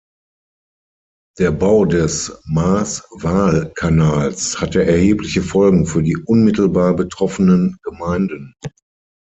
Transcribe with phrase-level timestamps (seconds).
[1.37, 8.55] Der Bau des Maas-Waal-Kanals hatte erhebliche Folgen für die unmittelbar betroffenen Gemeinden.